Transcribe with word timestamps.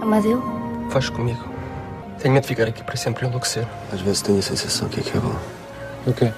Amadeu? 0.00 0.42
Faz 0.90 1.08
comigo. 1.08 1.38
Tenho 2.18 2.34
medo 2.34 2.42
de 2.42 2.48
ficar 2.48 2.64
aqui 2.66 2.82
para 2.82 2.96
sempre 2.96 3.24
e 3.24 3.28
enlouquecer. 3.28 3.66
Às 3.92 4.00
vezes 4.00 4.20
tenho 4.22 4.38
a 4.38 4.42
sensação 4.42 4.88
que 4.88 5.00
aqui 5.00 5.16
é 5.16 5.20
bom. 5.20 5.36
O 6.06 6.12
quê? 6.12 6.32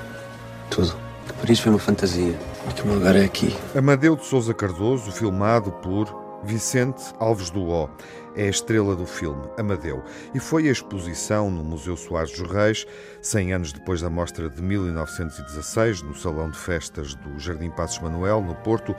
Tudo. 0.71 0.95
Que 1.27 1.33
Paris 1.33 1.59
foi 1.59 1.73
uma 1.73 1.79
fantasia 1.79 2.39
e 2.69 2.73
que 2.73 2.83
o 2.83 2.87
meu 2.87 2.97
lugar 2.97 3.17
é 3.17 3.25
aqui. 3.25 3.57
Amadeu 3.75 4.15
de 4.15 4.25
Souza 4.27 4.53
Cardoso, 4.53 5.11
filmado 5.11 5.73
por 5.73 6.41
Vicente 6.45 7.03
Alves 7.19 7.51
do 7.51 7.63
O. 7.69 7.89
É 8.35 8.47
a 8.47 8.51
estrela 8.51 8.97
do 8.97 9.07
filme, 9.07 9.43
Amadeu. 9.59 10.03
E 10.35 10.41
foi 10.41 10.69
a 10.69 10.73
exposição 10.73 11.51
no 11.51 11.63
Museu 11.63 11.97
Soares 11.97 12.37
dos 12.39 12.51
Reis, 12.51 12.87
100 13.21 13.53
anos 13.53 13.73
depois 13.73 14.01
da 14.01 14.09
mostra 14.09 14.49
de 14.49 14.63
1916, 14.63 16.03
no 16.03 16.15
Salão 16.15 16.51
de 16.51 16.59
Festas 16.59 17.15
do 17.15 17.39
Jardim 17.39 17.71
Passos 17.71 17.99
Manuel, 18.01 18.41
no 18.41 18.55
Porto, 18.55 18.95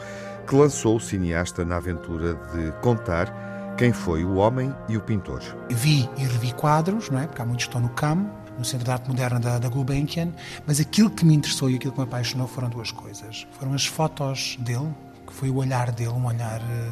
que 0.47 0.55
lançou 0.55 0.97
o 0.97 0.99
cineasta 0.99 1.65
na 1.65 1.77
aventura 1.77 2.35
de 2.53 2.71
contar 2.81 3.75
quem 3.77 3.91
foi 3.91 4.23
o 4.23 4.35
homem 4.35 4.73
e 4.87 4.97
o 4.97 5.01
pintor. 5.01 5.41
Vi 5.69 6.07
e 6.17 6.21
revi 6.21 6.53
quadros, 6.53 7.09
não 7.09 7.19
é? 7.19 7.25
porque 7.25 7.41
há 7.41 7.45
muitos 7.45 7.65
que 7.65 7.69
estão 7.69 7.81
no 7.81 7.89
CAM, 7.89 8.29
no 8.57 8.63
Centro 8.63 8.85
de 8.85 8.91
Arte 8.91 9.07
Moderna 9.07 9.39
da, 9.39 9.57
da 9.57 9.67
Gulbenkian, 9.67 10.31
mas 10.65 10.79
aquilo 10.79 11.09
que 11.09 11.25
me 11.25 11.33
interessou 11.33 11.69
e 11.69 11.75
aquilo 11.75 11.91
que 11.91 11.99
me 11.99 12.03
apaixonou 12.03 12.47
foram 12.47 12.69
duas 12.69 12.91
coisas. 12.91 13.47
Foram 13.53 13.73
as 13.73 13.85
fotos 13.85 14.57
dele, 14.59 14.93
que 15.25 15.33
foi 15.33 15.49
o 15.49 15.55
olhar 15.57 15.91
dele, 15.91 16.11
um 16.11 16.25
olhar, 16.25 16.61
eh, 16.61 16.91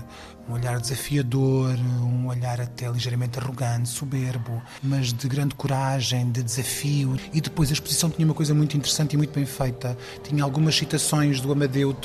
um 0.50 0.54
olhar 0.54 0.80
desafiador, 0.80 1.76
um 2.02 2.28
olhar 2.28 2.60
até 2.60 2.90
ligeiramente 2.90 3.38
arrogante, 3.40 3.90
soberbo, 3.90 4.62
mas 4.82 5.14
de 5.14 5.28
grande 5.28 5.56
coragem, 5.56 6.32
de 6.32 6.42
desafio. 6.42 7.18
E 7.34 7.42
depois 7.42 7.70
a 7.70 7.74
exposição 7.74 8.10
tinha 8.10 8.26
uma 8.26 8.34
coisa 8.34 8.54
muito 8.54 8.76
interessante 8.76 9.14
e 9.14 9.18
muito 9.18 9.34
bem 9.34 9.46
feita. 9.46 9.98
Tinha 10.24 10.44
algumas 10.44 10.76
citações 10.76 11.40
do 11.40 11.52
Amadeu 11.52 11.96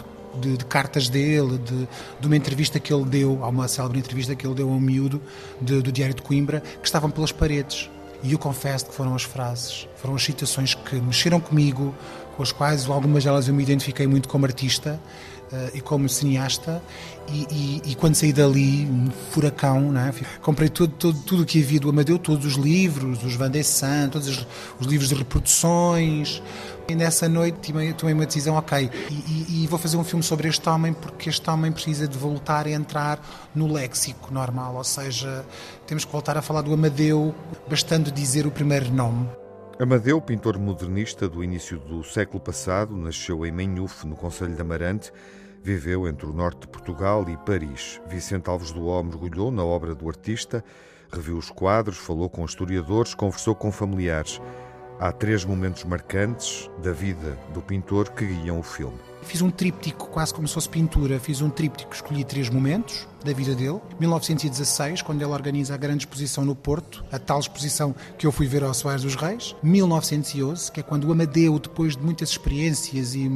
de, 0.41 0.57
de, 0.57 0.65
cartas 0.67 1.09
dele, 1.09 1.59
de, 1.59 1.89
de, 2.21 2.27
uma 2.27 2.37
entrevista 2.37 2.79
que 2.79 2.93
ele 2.93 3.05
deu, 3.05 3.43
há 3.43 3.49
uma 3.49 3.69
célebre 3.69 3.99
entrevista 3.99 4.35
que 4.35 4.47
ele 4.47 4.55
deu 4.55 4.69
a 4.69 4.73
um 4.73 4.81
miúdo 4.81 5.23
de, 5.61 5.81
do 5.81 5.91
Diário 5.91 6.15
de 6.15 6.23
Coimbra, 6.23 6.61
que 6.61 6.87
estavam 6.87 7.11
pelas 7.11 7.33
paredes. 7.33 7.91
E 8.23 8.33
eu 8.33 8.39
confesso 8.39 8.87
que 8.87 8.95
foram 8.95 9.15
as 9.15 9.23
frases, 9.23 9.89
foram 9.97 10.15
as 10.15 10.25
citações 10.25 10.75
que 10.75 10.97
mexeram 10.97 11.41
comigo, 11.41 11.95
com 12.37 12.43
as 12.43 12.53
quais 12.53 12.87
algumas 12.87 13.25
delas 13.25 13.49
eu 13.49 13.55
me 13.55 13.63
identifiquei 13.63 14.07
muito 14.07 14.29
como 14.29 14.45
artista 14.45 15.01
e 15.75 15.81
como 15.81 16.09
cineasta. 16.09 16.83
E, 17.29 17.47
e, 17.51 17.91
e, 17.91 17.95
quando 17.97 18.15
saí 18.15 18.33
dali, 18.33 18.87
um 18.87 19.11
furacão, 19.31 19.91
né? 19.91 20.15
comprei 20.41 20.69
tudo, 20.69 20.95
tudo, 20.95 21.19
tudo 21.23 21.43
o 21.43 21.47
que 21.47 21.61
havia 21.61 21.81
do 21.81 21.91
Amadeu, 21.91 22.19
todos 22.19 22.47
os 22.47 22.55
livros, 22.55 23.25
os 23.25 23.35
Van 23.35 23.51
de 23.51 23.65
Sant, 23.65 24.13
todos 24.13 24.29
os, 24.29 24.47
os 24.79 24.87
livros 24.87 25.09
de 25.09 25.17
reproduções, 25.17 26.41
e 26.89 26.95
nessa 26.95 27.29
noite 27.29 27.73
tomei 27.97 28.15
uma 28.15 28.27
decisão, 28.27 28.55
ok, 28.55 28.89
e, 29.11 29.65
e, 29.65 29.67
vou 29.67 29.79
fazer 29.79 29.97
um 29.97 30.05
filme 30.05 30.23
sobre 30.23 30.49
este 30.49 30.69
homem 30.69 30.93
porque 30.93 31.29
este 31.29 31.51
homem 31.51 31.73
precisa 31.73 32.07
de 32.07 32.17
voltar 32.17 32.67
a 32.67 32.71
entrar 32.71 33.21
no 33.55 33.73
léxico 33.73 34.33
normal, 34.33 34.77
ou 34.77 34.85
seja, 34.85 35.45
temos 35.85 36.05
que 36.05 36.13
voltar 36.13 36.37
a 36.39 36.43
falar 36.43 36.63
do 36.63 36.73
Amadeu, 36.73 37.35
bastando 37.69 38.13
dizer 38.13 38.47
o 38.47 38.53
primeiro 38.53 38.89
nome. 38.93 39.29
Amadeu, 39.79 40.23
pintor 40.23 40.59
modernista 40.59 41.29
do 41.29 41.45
início 41.45 41.79
do 41.79 42.03
século 42.03 42.41
passado, 42.41 42.97
nasceu 42.97 43.45
em 43.45 43.53
Menhuf, 43.53 44.07
no 44.07 44.17
Conselho 44.17 44.55
de 44.55 44.61
Amarante, 44.63 45.13
viveu 45.63 46.09
entre 46.09 46.25
o 46.25 46.33
norte 46.33 46.61
de 46.61 46.69
Portugal 46.69 47.29
e 47.29 47.37
Paris. 47.37 48.01
Vicente 48.07 48.49
Alves 48.49 48.73
do 48.73 48.87
O 48.87 49.03
mergulhou 49.03 49.51
na 49.51 49.63
obra 49.63 49.95
do 49.95 50.09
artista, 50.09 50.65
reviu 51.13 51.37
os 51.37 51.51
quadros, 51.51 51.99
falou 51.99 52.31
com 52.31 52.43
historiadores, 52.43 53.15
conversou 53.15 53.55
com 53.55 53.71
familiares. 53.71 54.41
Há 54.99 55.13
três 55.13 55.45
momentos 55.45 55.85
marcantes 55.85 56.71
da 56.83 56.91
vida 56.91 57.39
do 57.53 57.61
pintor 57.61 58.11
que 58.11 58.25
guiam 58.25 58.59
o 58.59 58.63
filme. 58.63 58.97
Fiz 59.23 59.43
um 59.43 59.51
tríptico, 59.51 60.09
quase 60.09 60.33
como 60.33 60.49
se 60.49 60.55
fosse 60.55 60.69
pintura. 60.69 61.19
Fiz 61.19 61.43
um 61.43 61.51
tríptico, 61.51 61.93
escolhi 61.93 62.25
três 62.25 62.49
momentos 62.49 63.07
da 63.23 63.33
vida 63.33 63.55
dele. 63.55 63.81
1916, 64.01 65.03
quando 65.03 65.21
ele 65.21 65.33
organiza 65.33 65.75
a 65.75 65.77
grande 65.77 66.05
exposição 66.05 66.45
no 66.45 66.55
Porto, 66.55 67.05
a 67.13 67.19
tal 67.19 67.41
exposição 67.41 67.95
que 68.17 68.27
eu 68.27 68.33
fui 68.33 68.47
ver 68.47 68.65
ao 68.65 68.73
Soares 68.73 69.03
dos 69.03 69.17
Reis. 69.17 69.55
1911, 69.63 70.73
que 70.73 70.81
é 70.81 70.83
quando 70.83 71.05
o 71.05 71.13
Amadeu, 71.13 71.59
depois 71.59 71.97
de 71.97 72.03
muitas 72.03 72.31
experiências 72.31 73.15
e 73.15 73.29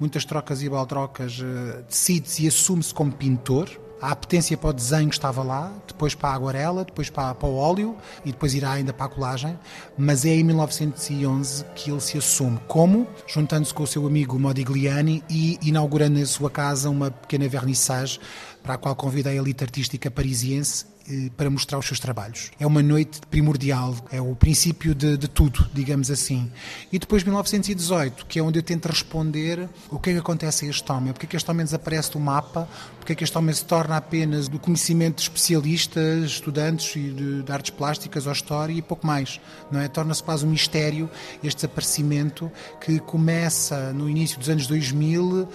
muitas 0.00 0.24
trocas 0.24 0.62
e 0.62 0.68
baltrocas, 0.68 1.38
eh, 1.40 1.82
decide-se 1.86 2.44
e 2.44 2.48
assume-se 2.48 2.92
como 2.92 3.12
pintor 3.12 3.68
a 4.00 4.10
apetência 4.10 4.56
para 4.56 4.70
o 4.70 4.72
desenho 4.72 5.08
estava 5.08 5.42
lá, 5.42 5.72
depois 5.86 6.14
para 6.14 6.30
a 6.30 6.34
aguarela, 6.34 6.84
depois 6.84 7.08
para, 7.08 7.34
para, 7.34 7.48
o 7.48 7.56
óleo 7.56 7.96
e 8.24 8.30
depois 8.30 8.54
irá 8.54 8.72
ainda 8.72 8.92
para 8.92 9.06
a 9.06 9.08
colagem. 9.08 9.58
Mas 9.96 10.24
é 10.24 10.34
em 10.34 10.44
1911 10.44 11.64
que 11.74 11.90
ele 11.90 12.00
se 12.00 12.18
assume. 12.18 12.58
Como? 12.66 13.06
Juntando-se 13.26 13.72
com 13.72 13.82
o 13.82 13.86
seu 13.86 14.06
amigo 14.06 14.38
Modigliani 14.38 15.24
e 15.30 15.58
inaugurando 15.62 16.18
em 16.18 16.24
sua 16.24 16.50
casa 16.50 16.90
uma 16.90 17.10
pequena 17.10 17.48
vernissage 17.48 18.20
para 18.66 18.74
a 18.74 18.78
qual 18.78 18.96
convida 18.96 19.30
a 19.30 19.34
elite 19.34 19.62
artística 19.62 20.10
parisiense 20.10 20.86
eh, 21.08 21.30
para 21.36 21.48
mostrar 21.48 21.78
os 21.78 21.86
seus 21.86 22.00
trabalhos. 22.00 22.50
É 22.58 22.66
uma 22.66 22.82
noite 22.82 23.20
primordial, 23.30 23.94
é 24.10 24.20
o 24.20 24.34
princípio 24.34 24.92
de, 24.92 25.16
de, 25.16 25.28
tudo, 25.28 25.70
digamos 25.72 26.10
assim. 26.10 26.50
E 26.90 26.98
depois 26.98 27.22
1918, 27.22 28.26
que 28.26 28.40
é 28.40 28.42
onde 28.42 28.58
eu 28.58 28.62
tento 28.62 28.86
responder 28.86 29.68
o 29.88 30.00
que 30.00 30.10
é 30.10 30.12
que 30.14 30.18
acontece 30.18 30.66
a 30.66 30.68
este 30.68 30.90
homem, 30.90 31.12
porque 31.12 31.26
é 31.26 31.28
que 31.28 31.36
este 31.36 31.48
homem 31.48 31.64
desaparece 31.64 32.10
do 32.10 32.18
mapa, 32.18 32.68
porque 32.98 33.12
é 33.12 33.14
que 33.14 33.22
este 33.22 33.38
homem 33.38 33.54
se 33.54 33.64
torna 33.64 33.96
apenas 33.96 34.48
do 34.48 34.58
conhecimento 34.58 35.18
de 35.18 35.22
especialistas, 35.22 36.24
estudantes 36.24 36.96
e 36.96 37.10
de, 37.10 37.42
de 37.44 37.52
artes 37.52 37.70
plásticas 37.70 38.26
ou 38.26 38.32
história 38.32 38.72
e 38.72 38.82
pouco 38.82 39.06
mais, 39.06 39.40
não 39.70 39.78
é? 39.78 39.86
Torna-se 39.86 40.24
quase 40.24 40.44
um 40.44 40.50
mistério 40.50 41.08
este 41.40 41.58
desaparecimento 41.58 42.50
que 42.80 42.98
começa 42.98 43.92
no 43.92 44.10
início 44.10 44.40
dos 44.40 44.48
anos 44.48 44.66
2000 44.66 45.22
uh, 45.22 45.48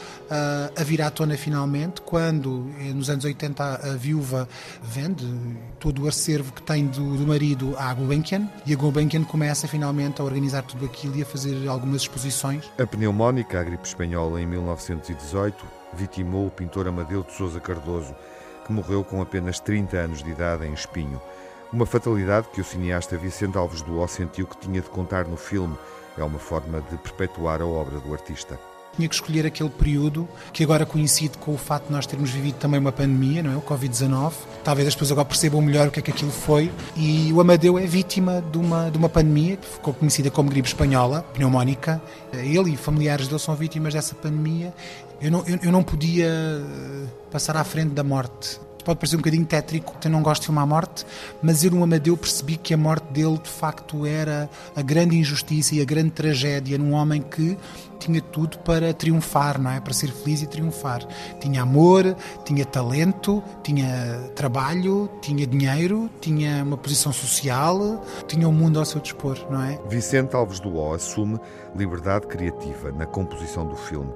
a 0.77 0.83
vir 0.85 1.01
à 1.01 1.11
tona 1.11 1.35
finalmente, 1.35 1.99
quando 2.01 2.71
eh, 2.79 2.93
nos 3.01 3.09
anos 3.09 3.25
80 3.25 3.63
a 3.63 3.95
viúva 3.97 4.47
vende 4.83 5.25
todo 5.79 6.03
o 6.03 6.07
acervo 6.07 6.53
que 6.53 6.61
tem 6.61 6.85
do, 6.85 7.17
do 7.17 7.25
marido 7.25 7.75
à 7.77 7.91
Gulbenkian 7.93 8.47
e 8.63 8.73
a 8.73 8.77
Gulbenkian 8.77 9.23
começa 9.23 9.67
finalmente 9.67 10.21
a 10.21 10.23
organizar 10.23 10.61
tudo 10.61 10.85
aquilo 10.85 11.17
e 11.17 11.23
a 11.23 11.25
fazer 11.25 11.67
algumas 11.67 12.03
exposições. 12.03 12.71
A 12.79 12.85
pneumónica, 12.85 13.59
a 13.59 13.63
gripe 13.63 13.87
espanhola 13.87 14.39
em 14.39 14.45
1918, 14.45 15.65
vitimou 15.93 16.45
o 16.45 16.51
pintor 16.51 16.87
Amadeu 16.87 17.23
de 17.23 17.33
Souza 17.33 17.59
Cardoso, 17.59 18.15
que 18.67 18.71
morreu 18.71 19.03
com 19.03 19.19
apenas 19.19 19.59
30 19.59 19.97
anos 19.97 20.23
de 20.23 20.29
idade 20.29 20.67
em 20.67 20.73
Espinho. 20.73 21.19
Uma 21.73 21.87
fatalidade 21.87 22.49
que 22.53 22.61
o 22.61 22.63
cineasta 22.63 23.17
Vicente 23.17 23.57
Alves 23.57 23.81
do 23.81 23.99
O 23.99 24.07
sentiu 24.07 24.45
que 24.45 24.57
tinha 24.57 24.81
de 24.81 24.89
contar 24.89 25.25
no 25.25 25.37
filme. 25.37 25.75
É 26.17 26.23
uma 26.23 26.37
forma 26.37 26.81
de 26.81 26.97
perpetuar 26.97 27.61
a 27.61 27.65
obra 27.65 27.99
do 27.99 28.13
artista. 28.13 28.59
Tinha 28.95 29.07
que 29.07 29.15
escolher 29.15 29.45
aquele 29.45 29.69
período 29.69 30.27
que 30.51 30.63
agora 30.63 30.85
coincide 30.85 31.37
com 31.37 31.53
o 31.53 31.57
facto 31.57 31.87
de 31.87 31.93
nós 31.93 32.05
termos 32.05 32.29
vivido 32.29 32.55
também 32.55 32.79
uma 32.79 32.91
pandemia, 32.91 33.41
não 33.41 33.53
é? 33.53 33.55
O 33.55 33.61
Covid-19. 33.61 34.33
Talvez 34.63 34.87
as 34.87 34.93
pessoas 34.93 35.11
agora 35.11 35.25
percebam 35.25 35.61
melhor 35.61 35.87
o 35.87 35.91
que 35.91 35.99
é 35.99 36.01
que 36.01 36.11
aquilo 36.11 36.31
foi. 36.31 36.71
E 36.95 37.31
o 37.33 37.39
Amadeu 37.39 37.79
é 37.79 37.85
vítima 37.85 38.43
de 38.51 38.57
uma, 38.57 38.89
de 38.89 38.97
uma 38.97 39.09
pandemia 39.09 39.57
que 39.57 39.67
ficou 39.67 39.93
conhecida 39.93 40.29
como 40.29 40.49
gripe 40.49 40.67
espanhola, 40.67 41.23
pneumónica. 41.33 42.01
Ele 42.33 42.73
e 42.73 42.77
familiares 42.77 43.27
dele 43.27 43.39
são 43.39 43.55
vítimas 43.55 43.93
dessa 43.93 44.15
pandemia. 44.15 44.73
Eu 45.21 45.31
não, 45.31 45.43
eu, 45.45 45.59
eu 45.63 45.71
não 45.71 45.83
podia 45.83 46.27
eh, 46.27 47.07
passar 47.31 47.55
à 47.55 47.63
frente 47.63 47.93
da 47.93 48.03
morte 48.03 48.59
pode 48.83 48.99
parecer 48.99 49.15
um 49.15 49.19
bocadinho 49.19 49.45
tétrico, 49.45 49.95
eu 50.03 50.11
não 50.11 50.21
gosto 50.21 50.41
de 50.41 50.47
filmar 50.47 50.63
a 50.63 50.67
morte, 50.67 51.05
mas 51.41 51.63
eu 51.63 51.71
no 51.71 51.83
Amadeu 51.83 52.17
percebi 52.17 52.57
que 52.57 52.73
a 52.73 52.77
morte 52.77 53.05
dele 53.11 53.37
de 53.37 53.49
facto 53.49 54.05
era 54.05 54.49
a 54.75 54.81
grande 54.81 55.17
injustiça 55.17 55.75
e 55.75 55.81
a 55.81 55.85
grande 55.85 56.11
tragédia 56.11 56.77
num 56.77 56.93
homem 56.93 57.21
que 57.21 57.57
tinha 58.01 58.19
tudo 58.19 58.57
para 58.59 58.93
triunfar, 58.93 59.61
não 59.61 59.69
é? 59.69 59.79
Para 59.79 59.93
ser 59.93 60.11
feliz 60.11 60.41
e 60.41 60.47
triunfar. 60.47 61.05
Tinha 61.39 61.61
amor, 61.61 62.15
tinha 62.43 62.65
talento, 62.65 63.43
tinha 63.63 64.31
trabalho, 64.35 65.09
tinha 65.21 65.45
dinheiro, 65.45 66.09
tinha 66.19 66.63
uma 66.63 66.77
posição 66.77 67.13
social, 67.13 68.03
tinha 68.27 68.47
o 68.47 68.51
um 68.51 68.53
mundo 68.53 68.79
ao 68.79 68.85
seu 68.85 68.99
dispor, 68.99 69.37
não 69.49 69.63
é? 69.63 69.79
Vicente 69.87 70.35
Alves 70.35 70.59
do 70.59 70.81
assume 70.93 71.39
liberdade 71.75 72.27
criativa 72.27 72.91
na 72.91 73.05
composição 73.05 73.67
do 73.67 73.75
filme, 73.75 74.11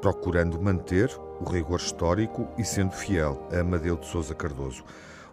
procurando 0.00 0.60
manter 0.60 1.10
o 1.40 1.48
rigor 1.50 1.80
histórico 1.80 2.48
e 2.56 2.64
sendo 2.64 2.92
fiel 2.92 3.48
a 3.52 3.60
Amadeu 3.60 3.96
de 3.96 4.06
Souza 4.06 4.34
Cardoso. 4.34 4.84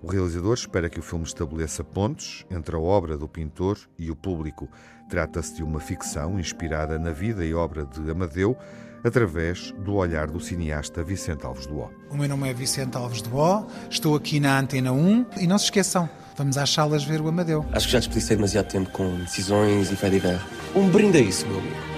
O 0.01 0.11
realizador 0.11 0.53
espera 0.53 0.89
que 0.89 0.99
o 0.99 1.03
filme 1.03 1.23
estabeleça 1.23 1.81
pontes 1.83 2.45
entre 2.51 2.75
a 2.75 2.79
obra 2.79 3.17
do 3.17 3.27
pintor 3.27 3.77
e 3.97 4.11
o 4.11 4.15
público. 4.15 4.67
Trata-se 5.09 5.55
de 5.55 5.63
uma 5.63 5.79
ficção 5.79 6.37
inspirada 6.37 6.99
na 6.99 7.11
vida 7.11 7.45
e 7.45 7.53
obra 7.53 7.85
de 7.85 8.11
Amadeu, 8.11 8.57
através 9.03 9.71
do 9.79 9.95
olhar 9.95 10.27
do 10.27 10.39
cineasta 10.39 11.03
Vicente 11.03 11.45
Alves 11.45 11.65
do 11.67 11.77
O. 11.77 11.89
O 12.09 12.17
meu 12.17 12.27
nome 12.27 12.49
é 12.49 12.53
Vicente 12.53 12.97
Alves 12.97 13.21
do 13.21 13.37
O, 13.37 13.65
estou 13.89 14.15
aqui 14.15 14.39
na 14.39 14.59
Antena 14.59 14.91
1 14.91 15.25
e 15.39 15.47
não 15.47 15.57
se 15.57 15.65
esqueçam, 15.65 16.09
vamos 16.37 16.57
às 16.57 16.69
salas 16.69 17.03
ver 17.03 17.21
o 17.21 17.27
Amadeu. 17.27 17.65
Acho 17.71 17.87
que 17.87 17.93
já 17.93 17.99
desperdicei 17.99 18.35
demasiado 18.35 18.67
tempo 18.67 18.89
com 18.91 19.17
decisões 19.19 19.91
e 19.91 19.95
fé 19.95 20.09
de 20.09 20.21
Um 20.75 20.89
brinde 20.89 21.17
a 21.17 21.21
isso, 21.21 21.47
meu 21.47 21.59
amigo. 21.59 21.92